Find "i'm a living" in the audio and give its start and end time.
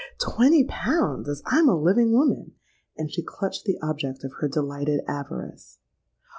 1.45-2.11